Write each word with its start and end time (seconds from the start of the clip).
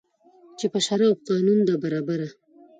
چي 0.57 0.65
پر 0.71 0.81
شرع 0.87 1.05
او 1.09 1.15
قانون 1.27 1.59
ده 1.67 1.75
برابره 1.83 2.29